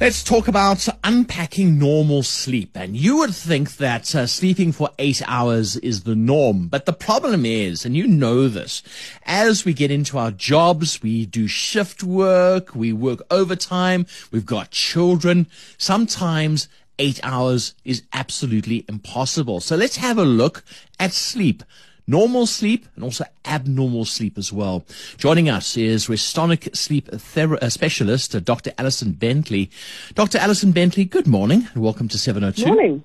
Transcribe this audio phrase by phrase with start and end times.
[0.00, 2.76] Let's talk about unpacking normal sleep.
[2.76, 6.68] And you would think that uh, sleeping for eight hours is the norm.
[6.68, 8.84] But the problem is, and you know this,
[9.26, 14.70] as we get into our jobs, we do shift work, we work overtime, we've got
[14.70, 15.48] children.
[15.78, 16.68] Sometimes
[17.00, 19.58] eight hours is absolutely impossible.
[19.58, 20.62] So let's have a look
[21.00, 21.64] at sleep
[22.08, 24.84] normal sleep and also abnormal sleep as well.
[25.18, 28.72] Joining us is Restonic sleep thera- uh, specialist, uh, Dr.
[28.78, 29.70] Alison Bentley.
[30.14, 30.38] Dr.
[30.38, 32.66] Alison Bentley, good morning and welcome to 702.
[32.66, 33.04] Morning.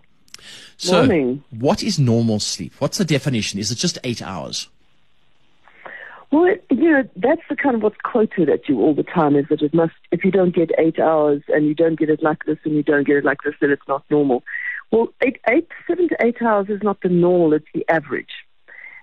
[0.78, 1.44] So, Morning.
[1.52, 2.74] what is normal sleep?
[2.80, 3.60] What's the definition?
[3.60, 4.68] Is it just eight hours?
[6.32, 9.36] Well, it, you know, that's the kind of what's quoted at you all the time
[9.36, 12.24] is that it must, if you don't get eight hours and you don't get it
[12.24, 14.44] like this and you don't get it like this, then it's not normal.
[14.92, 18.32] Well, eight, eight, seven to eight hours is not the normal, it's the average.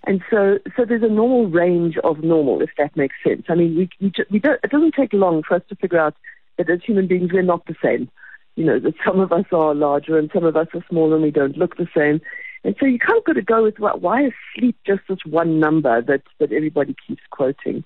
[0.05, 3.45] And so, so there's a normal range of normal, if that makes sense.
[3.49, 6.15] I mean, we, we, we don't, it doesn't take long for us to figure out
[6.57, 8.11] that as human beings, we're not the same.
[8.57, 11.25] You know, that some of us are larger and some of us are smaller and
[11.25, 12.21] we don't look the same.
[12.65, 15.19] And so you kind of got to go with what, why is sleep just this
[15.25, 17.85] one number that, that everybody keeps quoting?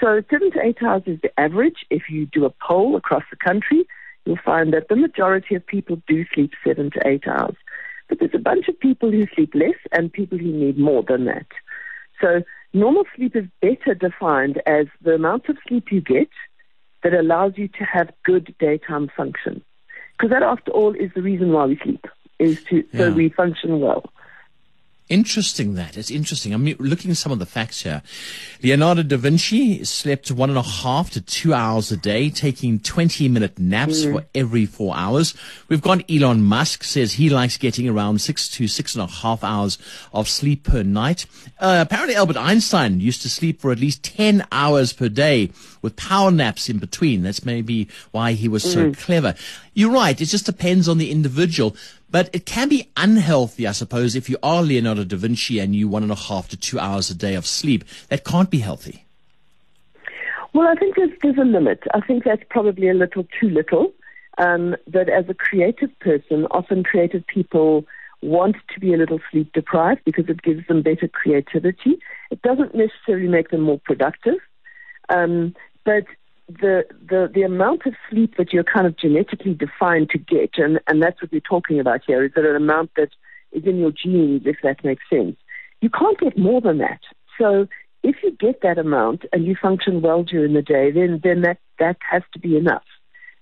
[0.00, 1.86] So seven to eight hours is the average.
[1.90, 3.84] If you do a poll across the country,
[4.24, 7.56] you'll find that the majority of people do sleep seven to eight hours.
[8.10, 11.24] But there's a bunch of people who sleep less and people who need more than
[11.24, 11.46] that.
[12.20, 12.42] So
[12.74, 16.28] normal sleep is better defined as the amount of sleep you get
[17.02, 19.64] that allows you to have good daytime function.
[20.12, 22.04] Because that, after all, is the reason why we sleep,
[22.38, 24.04] is to so we function well.
[25.10, 25.96] Interesting that.
[25.96, 26.54] It's interesting.
[26.54, 28.00] I'm looking at some of the facts here.
[28.62, 33.28] Leonardo da Vinci slept one and a half to two hours a day, taking 20
[33.28, 35.34] minute naps for every four hours.
[35.68, 39.42] We've got Elon Musk says he likes getting around six to six and a half
[39.42, 39.78] hours
[40.12, 41.26] of sleep per night.
[41.58, 45.50] Uh, apparently Albert Einstein used to sleep for at least 10 hours per day
[45.82, 47.22] with power naps in between.
[47.22, 49.34] That's maybe why he was so clever.
[49.80, 50.20] You're right.
[50.20, 51.74] It just depends on the individual.
[52.10, 55.88] But it can be unhealthy, I suppose, if you are Leonardo da Vinci and you
[55.88, 57.84] one and a half to two hours a day of sleep.
[58.10, 59.06] That can't be healthy.
[60.52, 61.82] Well, I think there's, there's a limit.
[61.94, 63.94] I think that's probably a little too little.
[64.36, 67.86] Um, that as a creative person, often creative people
[68.20, 71.98] want to be a little sleep deprived because it gives them better creativity.
[72.30, 74.40] It doesn't necessarily make them more productive,
[75.08, 75.54] um,
[75.86, 76.04] but
[76.60, 80.80] the, the the amount of sleep that you're kind of genetically defined to get, and,
[80.86, 83.10] and that's what we're talking about here, is that an amount that
[83.52, 85.36] is in your genes, if that makes sense.
[85.80, 87.00] You can't get more than that.
[87.38, 87.68] So
[88.02, 91.58] if you get that amount and you function well during the day, then then that
[91.78, 92.84] that has to be enough.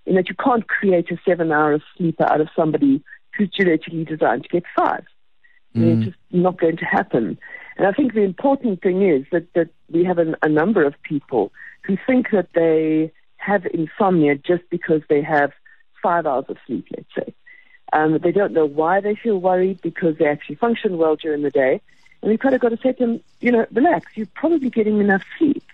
[0.06, 3.02] In that you can't create a seven-hour sleeper out of somebody
[3.36, 5.04] who's genetically designed to get five.
[5.74, 5.96] Mean, mm.
[5.98, 7.38] It's just not going to happen.
[7.78, 11.00] And I think the important thing is that that we have an, a number of
[11.02, 11.52] people
[11.82, 15.52] who think that they have insomnia just because they have
[16.02, 17.34] five hours of sleep, let's say.
[17.92, 21.50] Um, they don't know why they feel worried because they actually function well during the
[21.50, 21.80] day.
[22.20, 24.98] And we've kind of got to say to them, you know, relax, you're probably getting
[24.98, 25.64] enough sleep.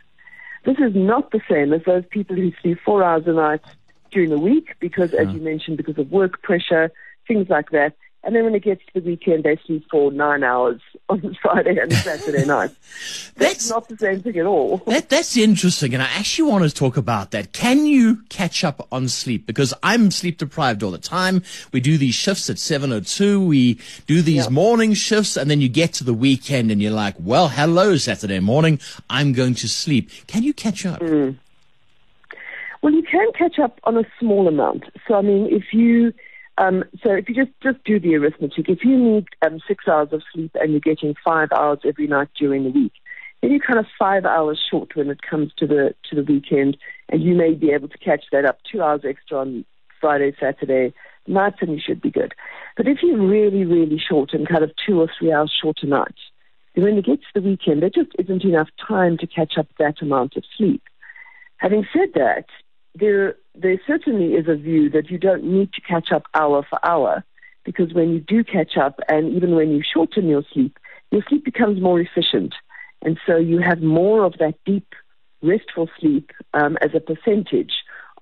[0.64, 3.62] This is not the same as those people who sleep four hours a night
[4.10, 6.92] during the week because, as you mentioned, because of work pressure,
[7.26, 7.96] things like that.
[8.24, 10.80] And then when it gets to the weekend, they sleep for nine hours
[11.10, 12.70] on Friday and Saturday night.
[13.36, 14.78] That's- That's not the same thing at all.
[14.86, 17.52] That, that's interesting, and I actually want to talk about that.
[17.52, 19.46] Can you catch up on sleep?
[19.46, 21.42] Because I'm sleep deprived all the time.
[21.72, 24.50] We do these shifts at 702, we do these Yeah.
[24.50, 28.40] morning shifts, and then you get to the weekend and you're like, well, hello, Saturday
[28.40, 28.78] morning,
[29.10, 30.10] I'm going to sleep.
[30.26, 31.00] Can you catch up?
[31.02, 31.30] Hmm.
[32.82, 34.84] Well, you can catch up on a small amount.
[35.08, 36.12] So, I mean, if you,
[36.58, 40.08] um, so if you just just do the arithmetic, if you need um, six hours
[40.12, 42.92] of sleep and you're getting five hours every night during the week,
[43.42, 46.76] then you're kind of five hours short when it comes to the to the weekend,
[47.08, 49.64] and you may be able to catch that up two hours extra on
[50.00, 50.94] Friday, Saturday
[51.26, 52.34] nights, and you should be good.
[52.76, 55.86] But if you're really, really short and kind of two or three hours short a
[55.86, 56.14] night,
[56.74, 59.66] then when it gets to the weekend, there just isn't enough time to catch up
[59.78, 60.82] that amount of sleep.
[61.58, 62.46] Having said that,
[62.94, 66.78] there there certainly is a view that you don't need to catch up hour for
[66.84, 67.24] hour
[67.64, 70.78] because when you do catch up and even when you shorten your sleep,
[71.10, 72.54] your sleep becomes more efficient.
[73.02, 74.94] And so you have more of that deep,
[75.42, 77.72] restful sleep um, as a percentage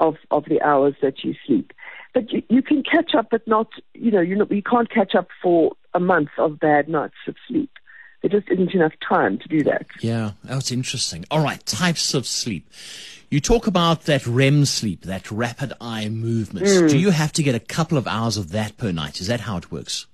[0.00, 1.72] of, of the hours that you sleep.
[2.14, 5.14] But you, you can catch up, but not, you know, you know, you can't catch
[5.14, 7.70] up for a month of bad nights of sleep.
[8.20, 9.86] There just isn't enough time to do that.
[10.00, 11.24] Yeah, that's interesting.
[11.30, 12.68] All right, types of sleep.
[13.32, 16.92] You talk about that REM sleep, that rapid eye movements.
[16.92, 19.22] Do you have to get a couple of hours of that per night?
[19.22, 20.06] Is that how it works?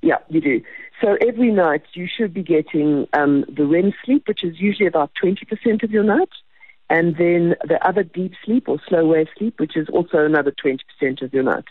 [0.00, 0.62] Yeah, you do.
[1.00, 5.10] So every night you should be getting um, the REM sleep, which is usually about
[5.20, 6.28] 20% of your night,
[6.88, 10.78] and then the other deep sleep or slow wave sleep, which is also another 20%
[11.22, 11.64] of your night.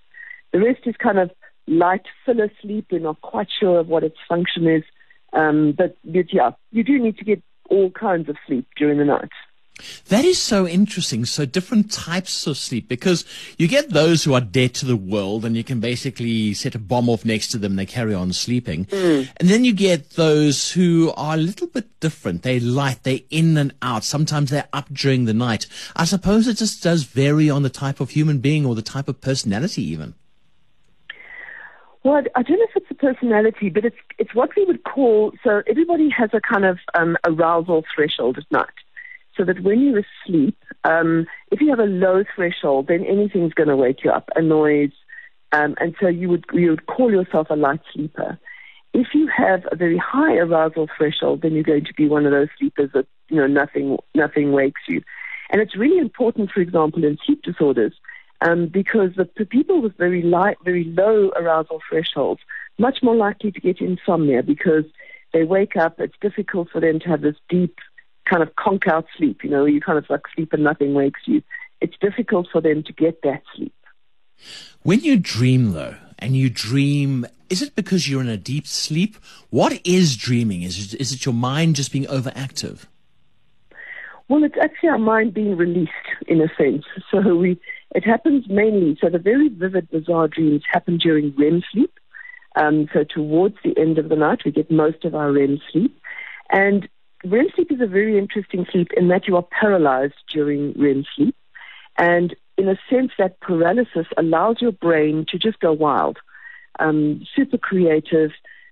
[0.52, 1.32] The rest is kind of
[1.68, 2.88] light filler sleep.
[2.92, 4.84] We're not quite sure of what its function is.
[5.32, 9.06] Um, but, but yeah, you do need to get all kinds of sleep during the
[9.06, 9.30] night.
[10.10, 11.26] That is so interesting.
[11.26, 13.26] So different types of sleep because
[13.58, 16.80] you get those who are dead to the world and you can basically set a
[16.80, 17.74] bomb off next to them.
[17.74, 18.86] And they carry on sleeping.
[18.86, 19.30] Mm.
[19.38, 22.44] And then you get those who are a little bit different.
[22.44, 24.04] They light, they're in and out.
[24.04, 25.68] Sometimes they're up during the night.
[25.96, 29.08] I suppose it just does vary on the type of human being or the type
[29.08, 30.16] of personality even.
[32.04, 35.34] Well, I don't know if it's a personality, but it's it's what we would call.
[35.44, 38.68] So everybody has a kind of um, arousal threshold at night
[39.40, 43.70] so that when you're asleep, um, if you have a low threshold, then anything's going
[43.70, 44.92] to wake you up, a noise,
[45.54, 48.38] um, and so you would you would call yourself a light sleeper.
[48.94, 52.32] If you have a very high arousal threshold, then you're going to be one of
[52.32, 55.02] those sleepers that you know nothing nothing wakes you,
[55.50, 57.94] and it's really important, for example, in sleep disorders,
[58.42, 62.42] um, because the, the people with very light, very low arousal thresholds
[62.78, 64.84] much more likely to get insomnia because
[65.34, 66.00] they wake up.
[66.00, 67.78] It's difficult for them to have this deep
[68.30, 71.22] kind of conk out sleep, you know, you kind of like sleep and nothing wakes
[71.26, 71.42] you.
[71.82, 73.74] It's difficult for them to get that sleep.
[74.84, 79.18] When you dream, though, and you dream, is it because you're in a deep sleep?
[79.50, 80.64] What is dreaming?
[80.64, 82.86] Is it, is it your mind just being overactive?
[84.30, 85.92] Well, it's actually our mind being released
[86.28, 86.86] in a sense.
[87.10, 87.60] So we,
[87.96, 91.92] it happens mainly, so the very vivid, bizarre dreams happen during REM sleep.
[92.56, 96.00] Um, so towards the end of the night, we get most of our REM sleep.
[96.52, 96.88] And
[97.26, 101.36] REM sleep is a very interesting sleep in that you are paralyzed during REM sleep.
[101.98, 106.18] And in a sense, that paralysis allows your brain to just go wild,
[106.80, 108.32] um, super creative,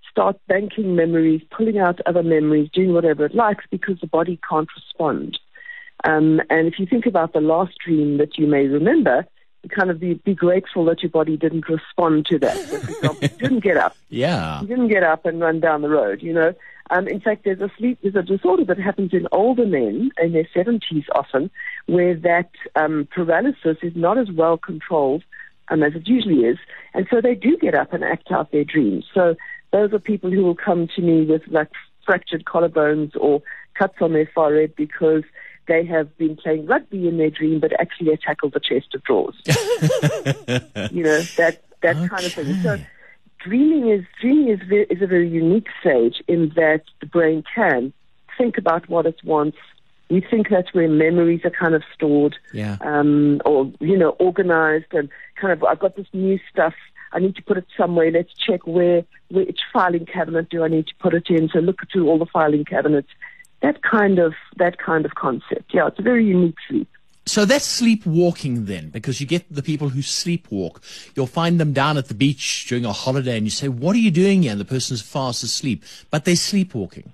[0.10, 4.70] start banking memories, pulling out other memories, doing whatever it likes because the body can't
[4.76, 5.38] respond.
[6.04, 9.26] Um, and if you think about the last dream that you may remember,
[9.70, 12.58] kind of be, be grateful that your body didn't respond to that.
[12.58, 13.96] For example, you didn't get up.
[14.10, 14.62] Yeah.
[14.62, 16.54] You didn't get up and run down the road, you know.
[16.90, 20.34] Um, in fact, there's a sleep, there's a disorder that happens in older men in
[20.34, 21.50] their 70s often,
[21.86, 25.24] where that um, paralysis is not as well controlled
[25.70, 26.58] um, as it usually is,
[26.94, 29.06] and so they do get up and act out their dreams.
[29.14, 29.36] So
[29.74, 31.70] those are people who will come to me with like
[32.06, 33.42] fractured collarbones or
[33.78, 35.24] cuts on their forehead because
[35.68, 39.04] they have been playing rugby in their dream, but actually they tackled the chest of
[39.04, 39.36] drawers.
[40.92, 42.08] you know that that okay.
[42.08, 42.64] kind of thing.
[42.64, 42.80] So
[43.48, 47.94] dreaming is dreaming is very, is a very unique stage in that the brain can
[48.38, 49.58] think about what it wants.
[50.10, 52.78] We think that's where memories are kind of stored, yeah.
[52.82, 55.10] um, or you know, organized and
[55.40, 55.64] kind of.
[55.64, 56.74] I've got this new stuff.
[57.14, 58.12] I need to put it somewhere.
[58.12, 61.50] Let's check where which filing cabinet do I need to put it in.
[61.50, 63.10] So look through all the filing cabinets.
[63.62, 65.74] That kind of that kind of concept.
[65.74, 66.90] Yeah, it's a very unique sleep.
[67.28, 70.78] So that's sleepwalking then, because you get the people who sleepwalk.
[71.14, 74.00] You'll find them down at the beach during a holiday and you say, what are
[74.00, 74.54] you doing here?
[74.54, 77.12] And the person's fast asleep, but they're sleepwalking.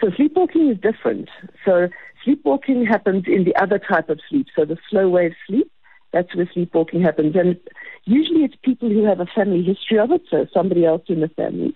[0.00, 1.28] So sleepwalking is different.
[1.64, 1.88] So
[2.24, 4.46] sleepwalking happens in the other type of sleep.
[4.54, 5.70] So the slow wave sleep,
[6.12, 7.34] that's where sleepwalking happens.
[7.34, 7.58] And
[8.04, 11.28] usually it's people who have a family history of it, so somebody else in the
[11.28, 11.74] family.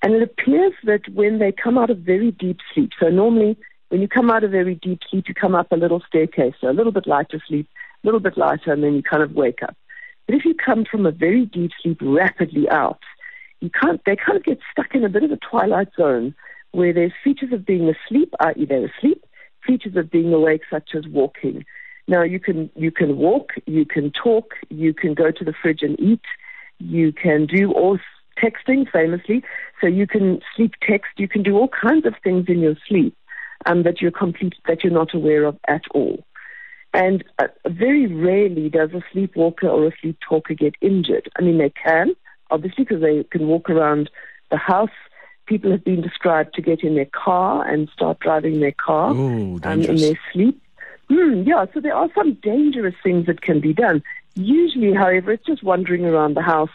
[0.00, 3.56] And it appears that when they come out of very deep sleep, so normally
[3.88, 6.68] when you come out of very deep sleep, you come up a little staircase, so
[6.68, 7.68] a little bit lighter sleep,
[8.02, 9.76] a little bit lighter, and then you kind of wake up.
[10.26, 13.00] But if you come from a very deep sleep rapidly out,
[13.60, 16.34] you can't, they kind of get stuck in a bit of a twilight zone
[16.72, 18.66] where there's features of being asleep, i.e.
[18.66, 19.24] they're asleep,
[19.66, 21.64] features of being awake, such as walking.
[22.06, 25.82] Now you can, you can walk, you can talk, you can go to the fridge
[25.82, 26.22] and eat,
[26.78, 27.98] you can do all
[28.40, 29.42] texting famously,
[29.80, 33.17] so you can sleep text, you can do all kinds of things in your sleep
[33.66, 36.24] um, that you're complete, that you're not aware of at all.
[36.94, 41.28] And uh, very rarely does a sleepwalker or a sleep talker get injured.
[41.38, 42.14] I mean, they can,
[42.50, 44.10] obviously, because they can walk around
[44.50, 44.90] the house.
[45.46, 49.60] People have been described to get in their car and start driving their car Ooh,
[49.62, 50.60] um, in their sleep.
[51.10, 54.02] Mm, yeah, so there are some dangerous things that can be done.
[54.34, 56.70] Usually, however, it's just wandering around the house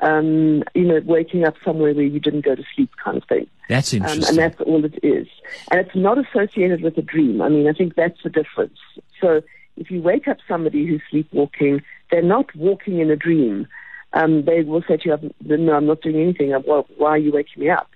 [0.00, 3.46] um, you know, waking up somewhere where you didn't go to sleep kind of thing.
[3.68, 4.22] That's interesting.
[4.22, 5.26] Um, and that's all it is.
[5.70, 7.40] And it's not associated with a dream.
[7.40, 8.78] I mean, I think that's the difference.
[9.20, 9.42] So
[9.76, 13.66] if you wake up somebody who's sleepwalking, they're not walking in a dream.
[14.12, 16.50] Um, they will say to you, no, I'm not doing anything.
[16.66, 17.90] Well, why are you waking me up?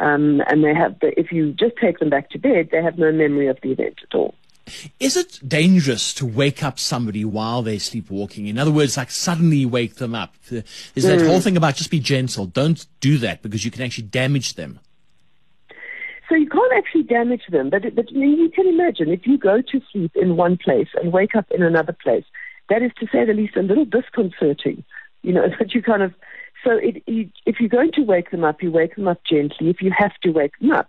[0.00, 2.98] Um, and they have, the, if you just take them back to bed, they have
[2.98, 4.34] no memory of the event at all.
[4.98, 8.46] Is it dangerous to wake up somebody while they're sleepwalking?
[8.46, 10.34] In other words, like suddenly wake them up.
[10.48, 10.64] There's
[10.96, 11.26] that mm.
[11.26, 12.46] whole thing about just be gentle.
[12.46, 14.80] Don't do that because you can actually damage them.
[16.28, 19.60] So you can't can't actually damage them, but, but you can imagine if you go
[19.60, 22.24] to sleep in one place and wake up in another place,
[22.68, 24.84] that is to say the least a little disconcerting.
[25.22, 26.14] You know, that you kind of,
[26.64, 29.68] so it, you, if you're going to wake them up, you wake them up gently.
[29.70, 30.88] If you have to wake them up,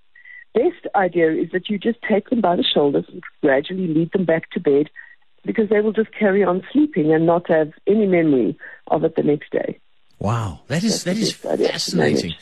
[0.54, 4.26] best idea is that you just take them by the shoulders and gradually lead them
[4.26, 4.90] back to bed
[5.46, 8.58] because they will just carry on sleeping and not have any memory
[8.88, 9.80] of it the next day.
[10.24, 12.36] Wow, that is that is fascinating.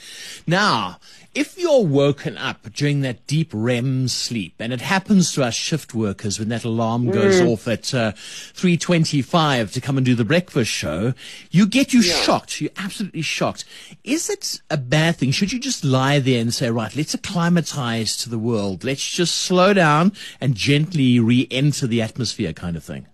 [0.46, 1.00] Now,
[1.34, 5.96] if you're woken up during that deep REM sleep, and it happens to us shift
[5.96, 7.52] workers when that alarm goes mm.
[7.52, 11.16] off at uh, 3:25 to come and do the breakfast show,
[11.50, 12.14] you get you yeah.
[12.14, 12.62] shocked.
[12.62, 13.66] You're absolutely shocked.
[14.04, 15.32] Is it a bad thing?
[15.32, 18.84] Should you just lie there and say, right, let's acclimatize to the world.
[18.84, 23.08] Let's just slow down and gently re-enter the atmosphere, kind of thing.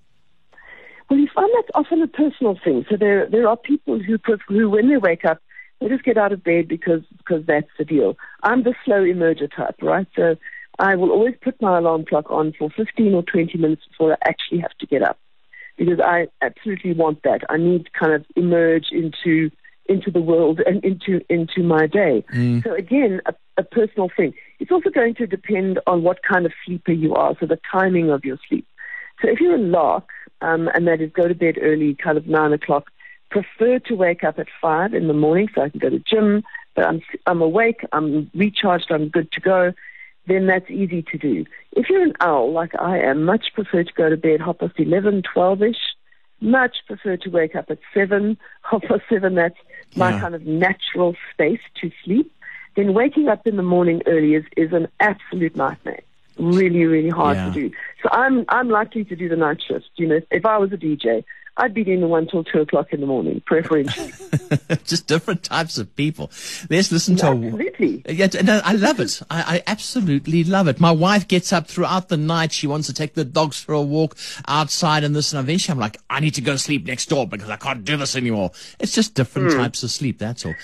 [1.38, 2.84] Find that's often a personal thing.
[2.89, 4.17] So there there are people who
[4.48, 5.39] who when they wake up,
[5.79, 8.17] they just get out of bed because because that's the deal.
[8.41, 10.08] I'm the slow emerger type, right?
[10.15, 10.36] So
[10.79, 14.17] I will always put my alarm clock on for 15 or 20 minutes before I
[14.27, 15.20] actually have to get up,
[15.77, 17.41] because I absolutely want that.
[17.51, 19.51] I need to kind of emerge into
[19.86, 22.25] into the world and into into my day.
[22.34, 22.63] Mm.
[22.63, 24.34] So again, a, a personal thing.
[24.60, 28.10] It's also going to depend on what kind of sleeper you are, so the timing
[28.10, 28.65] of your sleep.
[29.22, 30.08] So if you're a lark,
[30.41, 32.91] um, and that is go to bed early, kind of nine o'clock.
[33.29, 36.44] Prefer to wake up at five in the morning so I can go to gym,
[36.75, 39.74] but I'm I'm awake, I'm recharged, I'm good to go.
[40.27, 41.46] Then that's easy to do.
[41.74, 44.74] If you're an owl like I am, much prefer to go to bed half past
[44.77, 45.96] eleven, twelve ish.
[46.39, 49.36] Much prefer to wake up at seven, half past seven.
[49.36, 49.58] That's
[49.96, 50.20] my yeah.
[50.22, 52.32] kind of natural space to sleep.
[52.75, 56.03] Then waking up in the morning early is, is an absolute nightmare
[56.39, 57.46] really, really hard yeah.
[57.46, 57.72] to do.
[58.03, 59.89] So I'm I'm likely to do the night shift.
[59.96, 61.24] You know, if I was a DJ,
[61.58, 64.13] I'd be doing the one till two o'clock in the morning, preferentially.
[64.86, 66.32] Just different types of people.
[66.70, 68.03] Let's listen to absolutely.
[68.08, 69.22] Yeah, no, I love it.
[69.29, 70.79] I, I, absolutely love it.
[70.79, 72.51] My wife gets up throughout the night.
[72.51, 74.15] She wants to take the dogs for a walk
[74.48, 77.50] outside and this, and eventually I'm like, I need to go sleep next door because
[77.50, 78.51] I can't do this anymore.
[78.79, 79.58] It's just different mm.
[79.58, 80.20] types of sleep.
[80.20, 80.56] That's all.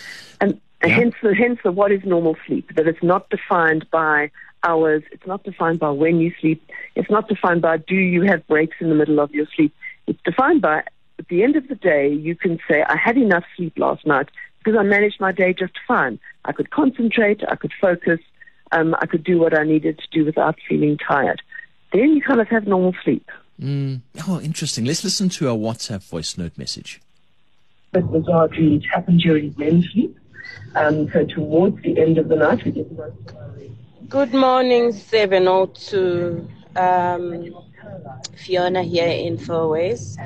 [0.41, 0.89] And yeah.
[0.89, 4.29] hence the hence the what is normal sleep that it's not defined by
[4.63, 5.03] hours.
[5.11, 6.63] It's not defined by when you sleep.
[6.95, 9.73] It's not defined by do you have breaks in the middle of your sleep.
[10.07, 10.83] It's defined by
[11.19, 14.29] at the end of the day, you can say, I had enough sleep last night
[14.59, 16.19] because I managed my day just fine.
[16.45, 18.19] I could concentrate, I could focus,
[18.71, 21.41] um, I could do what I needed to do without feeling tired.
[21.91, 23.29] Then you kind of have normal sleep.
[23.61, 24.01] Mm.
[24.27, 24.85] Oh, interesting.
[24.85, 26.99] Let's listen to a WhatsApp voice note message.
[27.91, 30.17] But bizarre dreams happen during REM sleep.
[30.75, 33.42] Um, so towards the end of the night, we get most of our
[34.13, 36.47] Good morning, 702.
[36.75, 37.49] Um,
[38.35, 40.17] Fiona here in Fourways.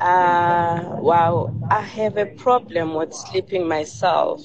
[0.00, 4.42] Uh, wow, I have a problem with sleeping myself.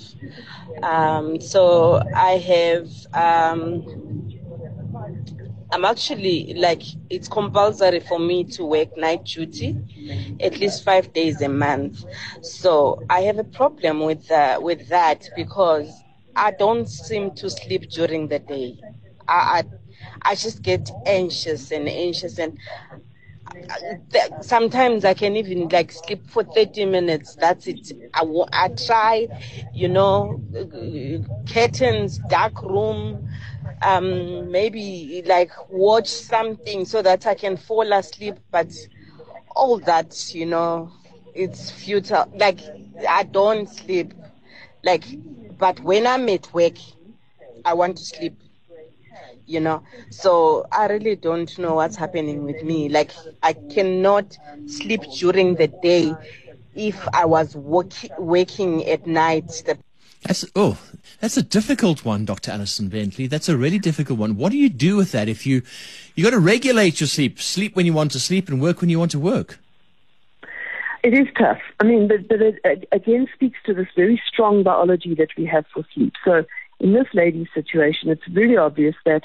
[0.83, 3.83] Um, so I have, um,
[5.71, 9.75] I'm actually like, it's compulsory for me to work night duty
[10.39, 12.05] at least five days a month.
[12.41, 16.03] So I have a problem with, uh, with that because
[16.37, 18.79] I don't seem to sleep during the day.
[19.27, 19.63] I,
[20.23, 22.57] I, I just get anxious and anxious and
[24.41, 27.35] sometimes I can even like sleep for 30 minutes.
[27.35, 27.91] That's it.
[28.13, 29.27] I, I try,
[29.73, 30.41] you know,
[31.51, 33.27] curtains, dark room,
[33.81, 38.35] um, maybe like watch something so that I can fall asleep.
[38.51, 38.71] But
[39.55, 40.91] all that, you know,
[41.35, 42.31] it's futile.
[42.35, 42.59] Like
[43.07, 44.13] I don't sleep.
[44.83, 45.03] Like
[45.57, 46.77] but when I'm at work,
[47.65, 48.35] I want to sleep.
[49.45, 52.89] You know, so I really don't know what's happening with me.
[52.89, 53.11] Like
[53.43, 54.37] I cannot
[54.67, 56.13] sleep during the day
[56.75, 59.47] if I was work- working at night.
[59.65, 59.77] The
[60.23, 60.77] that's oh,
[61.21, 62.51] that's a difficult one, Dr.
[62.51, 63.27] Alison Bentley.
[63.27, 64.35] That's a really difficult one.
[64.35, 65.61] What do you do with that if you
[66.15, 68.89] you got to regulate your sleep, sleep when you want to sleep, and work when
[68.89, 69.59] you want to work?
[71.07, 71.59] It is tough.
[71.79, 75.63] I mean, but, but it again speaks to this very strong biology that we have
[75.73, 76.11] for sleep.
[76.25, 76.43] So
[76.81, 79.21] in this lady's situation, it's really obvious that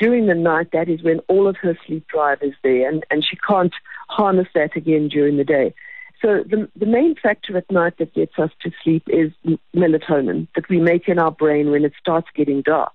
[0.00, 3.24] during the night, that is when all of her sleep drive is there, and, and
[3.28, 3.72] she can't
[4.08, 5.74] harness that again during the day.
[6.22, 9.32] So the, the main factor at night that gets us to sleep is
[9.74, 12.92] melatonin that we make in our brain when it starts getting dark.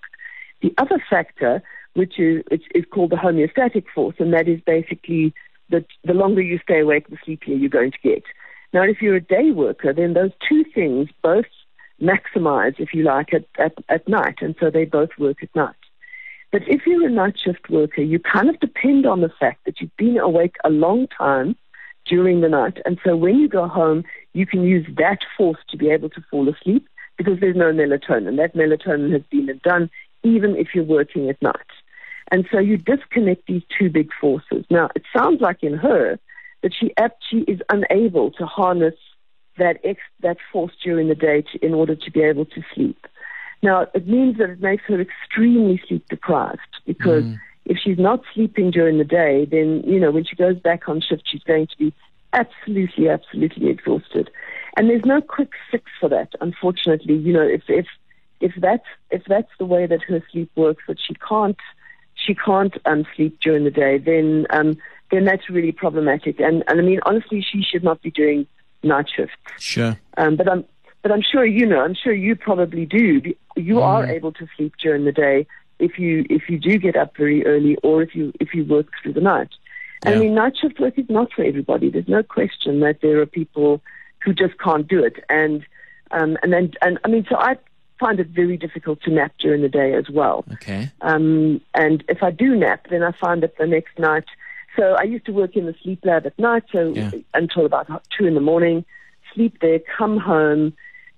[0.62, 1.62] The other factor,
[1.96, 5.34] which is, is called the homeostatic force, and that is basically
[5.72, 8.24] the, the longer you stay awake, the sleepier you're going to get.
[8.74, 11.46] Now, if you're a day worker, then those two things both
[12.02, 15.76] maximize, if you like, at, at, at night, and so they both work at night.
[16.52, 19.80] But if you're a night shift worker, you kind of depend on the fact that
[19.80, 21.56] you've been awake a long time
[22.06, 25.78] during the night, and so when you go home, you can use that force to
[25.78, 26.88] be able to fall asleep
[27.18, 28.38] because there's no melatonin.
[28.38, 29.90] That melatonin has been done
[30.24, 31.56] even if you're working at night.
[32.32, 34.66] And so you disconnect these two big forces.
[34.70, 36.18] Now, it sounds like in her
[36.64, 36.94] that she,
[37.30, 38.96] she is unable to harness
[39.58, 43.06] that ex, that force during the day to, in order to be able to sleep.
[43.62, 47.40] Now, it means that it makes her extremely sleep deprived because mm.
[47.66, 51.02] if she's not sleeping during the day, then, you know, when she goes back on
[51.02, 51.94] shift, she's going to be
[52.34, 54.32] absolutely, absolutely exhausted.
[54.78, 57.16] And there's no quick fix for that, unfortunately.
[57.16, 57.88] You know, if, if,
[58.40, 61.58] if that's, if that's the way that her sleep works, that she can't,
[62.26, 64.78] she can't um, sleep during the day, then, um,
[65.12, 66.40] then that's really problematic.
[66.40, 68.48] And, and I mean, honestly, she should not be doing
[68.84, 69.36] night shifts.
[69.60, 69.98] Sure.
[70.18, 70.66] Um, but I'm,
[71.02, 71.82] but I'm sure you know.
[71.82, 73.22] I'm sure you probably do.
[73.56, 73.84] You mm.
[73.84, 75.48] are able to sleep during the day
[75.80, 78.88] if you if you do get up very early, or if you if you work
[79.02, 79.50] through the night.
[80.06, 80.12] Yeah.
[80.12, 81.90] I mean, night shift work is not for everybody.
[81.90, 83.82] There's no question that there are people
[84.24, 85.66] who just can't do it, and
[86.12, 87.58] um, and then and I mean, so I
[88.02, 90.44] find it very difficult to nap during the day as well.
[90.54, 90.92] Okay.
[91.02, 94.26] Um, and if I do nap, then I find that the next night.
[94.76, 97.12] So I used to work in the sleep lab at night, so yeah.
[97.34, 98.84] until about two in the morning,
[99.34, 100.74] sleep there, come home,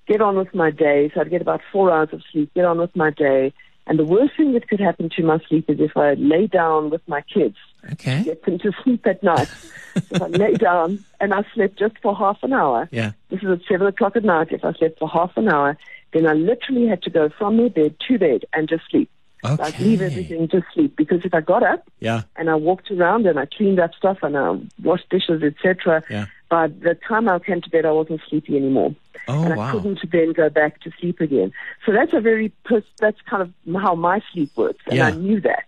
[0.08, 1.12] get on with my day.
[1.13, 3.54] So I'd get about four hours of sleep, get on with my day.
[3.86, 6.90] And the worst thing that could happen to my sleep is if I lay down
[6.90, 7.58] with my kids,
[7.92, 8.24] okay.
[8.24, 9.50] get them to sleep at night.
[9.96, 13.12] if I lay down and I slept just for half an hour, yeah.
[13.30, 14.48] this is at seven o'clock at night.
[14.52, 15.78] If I slept for half an hour,
[16.13, 19.10] then I literally had to go from their bed to bed and just sleep.
[19.46, 19.62] Okay.
[19.62, 20.96] Like leave everything, just sleep.
[20.96, 22.22] Because if I got up yeah.
[22.38, 26.27] and I walked around and I cleaned up stuff and I washed dishes, etc., yeah.
[26.48, 28.96] by the time I came to bed, I wasn't sleepy anymore.
[29.27, 29.67] Oh, and wow.
[29.67, 31.51] I couldn't then go back to sleep again.
[31.86, 32.53] So that's a very,
[33.00, 34.79] that's kind of how my sleep works.
[34.86, 35.08] And Yeah.
[35.08, 35.65] I knew that.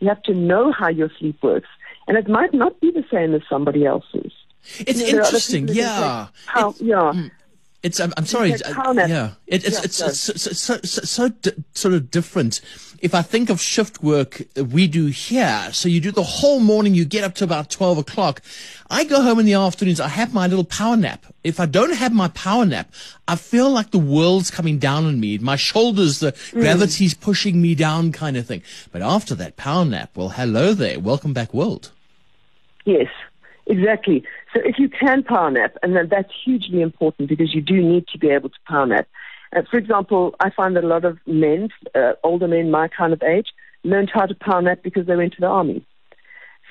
[0.00, 1.68] You have to know how your sleep works.
[2.08, 4.32] And it might not be the same as somebody else's.
[4.78, 6.26] It's You know, there are other interesting, people that can yeah.
[6.46, 7.12] How, It- yeah.
[7.14, 7.30] Mm.
[7.82, 8.00] It's.
[8.00, 8.56] I'm, I'm sorry.
[8.56, 9.30] said uh, yeah.
[9.46, 10.10] It, it's Yeah, it's, sorry.
[10.10, 12.60] it's so, so, so, so di- sort of different.
[13.00, 16.94] If I think of shift work we do here, so you do the whole morning.
[16.94, 18.40] You get up to about twelve o'clock.
[18.88, 20.00] I go home in the afternoons.
[20.00, 21.26] I have my little power nap.
[21.44, 22.90] If I don't have my power nap,
[23.28, 25.36] I feel like the world's coming down on me.
[25.38, 26.60] My shoulders, the Mm.
[26.60, 28.62] gravity's pushing me down, kind of thing.
[28.90, 31.92] But after that power nap, well, hello there, welcome back, world.
[32.86, 33.08] Yes,
[33.66, 34.24] exactly.
[34.56, 38.06] So if you can power nap, and then that's hugely important because you do need
[38.08, 39.06] to be able to power nap.
[39.54, 43.12] Uh, for example, I find that a lot of men, uh, older men my kind
[43.12, 43.48] of age,
[43.84, 45.84] learned how to power nap because they went to the army.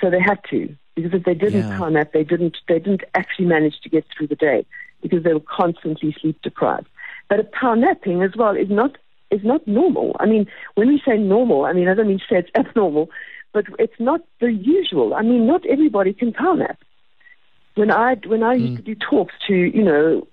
[0.01, 1.77] So they had to because if they didn't Yeah.
[1.77, 4.65] power nap, they didn't they didn't actually manage to get through the day
[5.03, 6.87] because they were constantly sleep deprived.
[7.29, 8.97] But a power napping as well is not
[9.29, 10.15] is not normal.
[10.19, 13.11] I mean, when we say normal, I mean I don't mean to say it's abnormal,
[13.53, 15.13] but it's not the usual.
[15.13, 16.79] I mean, not everybody can power nap.
[17.75, 18.77] When I when I used mm.
[18.77, 20.27] to do talks to you know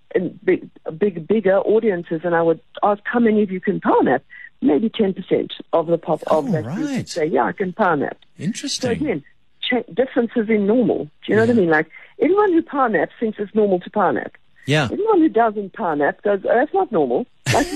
[0.45, 4.23] big big bigger audiences, and I would ask how many of you can power nap,
[4.61, 6.97] maybe ten percent of the pop of Oh, that group right.
[6.99, 8.17] would say, yeah, I can power nap.
[8.39, 8.91] So Interesting.
[8.91, 9.25] again,
[9.61, 11.05] cha- differences in normal.
[11.05, 11.71] Do you know what I mean?
[11.71, 14.33] Like everyone who power naps thinks it's normal to power nap.
[14.67, 14.85] Yeah.
[14.85, 17.27] Everyone who doesn't power nap goes, oh, that's not normal.
[17.53, 17.67] Like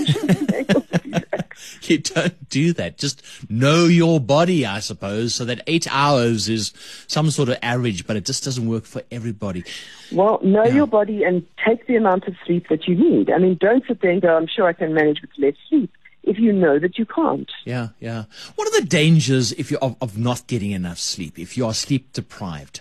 [1.82, 2.36] you shouldn't be able to do that.
[2.36, 2.98] You don't do that.
[2.98, 6.72] Just know your body, I suppose, so that eight hours is
[7.06, 9.64] some sort of average, but it just doesn't work for everybody.
[10.12, 13.30] Well, know your body and take the amount of sleep that you need.
[13.30, 15.90] I mean, don't sit there and go, I'm sure I can manage with less sleep
[16.26, 17.50] if you know that you can't.
[17.64, 18.24] Yeah, yeah.
[18.56, 21.38] What are the dangers if you of, of not getting enough sleep?
[21.38, 22.80] If you are sleep deprived?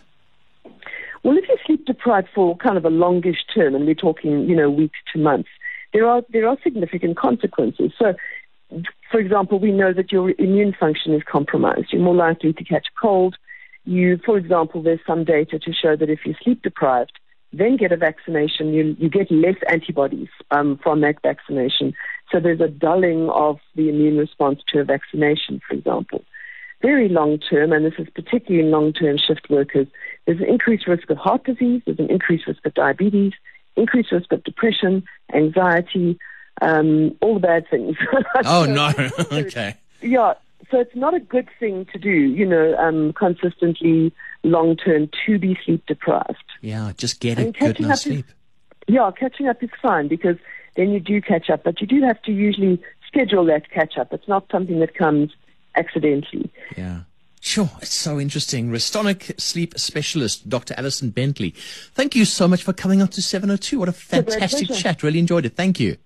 [1.23, 4.55] Well, if you're sleep deprived for kind of a longish term, and we're talking, you
[4.55, 5.49] know, weeks to months,
[5.93, 7.91] there are there are significant consequences.
[7.97, 8.13] So,
[9.11, 11.87] for example, we know that your immune function is compromised.
[11.91, 13.35] You're more likely to catch a cold.
[13.85, 17.13] You, for example, there's some data to show that if you're sleep deprived,
[17.53, 21.93] then get a vaccination, you you get less antibodies um, from that vaccination.
[22.31, 26.23] So there's a dulling of the immune response to a vaccination, for example
[26.81, 29.87] very long term, and this is particularly in long term shift workers,
[30.25, 33.33] there's an increased risk of heart disease, there's an increased risk of diabetes,
[33.75, 36.19] increased risk of depression, anxiety,
[36.61, 37.95] um, all the bad things.
[38.45, 38.93] Oh So- no.
[39.39, 39.75] okay.
[40.01, 40.33] Yeah,
[40.71, 44.13] so it's not a good thing to do, you know, um, consistently
[44.43, 46.43] long term to be sleep deprived.
[46.61, 48.25] Yeah, just get a good night's up is- sleep.
[48.87, 50.37] Yeah, catching up is fine because
[50.75, 54.13] then you do catch up, but you do have to usually schedule that catch up.
[54.13, 55.31] It's not something that comes
[55.75, 56.51] accidentally.
[56.77, 56.99] Yeah.
[57.41, 58.69] Sure, it's so interesting.
[58.71, 60.73] Restonic sleep specialist, Dr.
[60.77, 61.51] Alison Bentley.
[61.93, 63.79] Thank you so much for coming up to 702.
[63.79, 64.81] What a a fantastic pleasure.
[64.81, 65.03] chat.
[65.03, 65.55] Really enjoyed it.
[65.55, 65.97] Thank you.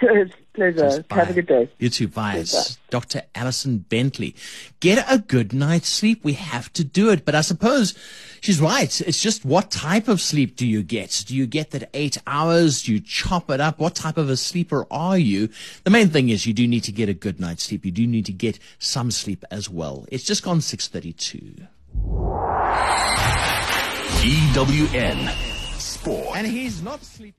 [0.00, 0.34] Good.
[0.54, 1.04] Pleasure.
[1.08, 1.16] Bye.
[1.16, 1.70] Have a good day.
[1.78, 2.08] You too.
[2.08, 2.32] Bye.
[2.32, 2.76] Pleasure.
[2.88, 3.22] Dr.
[3.34, 4.34] Alison Bentley.
[4.80, 6.24] Get a good night's sleep.
[6.24, 7.24] We have to do it.
[7.24, 7.94] But I suppose
[8.40, 9.00] she's right.
[9.02, 11.24] It's just what type of sleep do you get?
[11.26, 12.82] Do you get that eight hours?
[12.82, 13.78] Do you chop it up?
[13.78, 15.50] What type of a sleeper are you?
[15.84, 17.84] The main thing is you do need to get a good night's sleep.
[17.84, 20.06] You do need to get some sleep as well.
[20.10, 21.66] It's just gone 632.
[24.22, 25.30] EWN
[25.78, 26.36] Sport.
[26.36, 27.28] And he's not sleeping.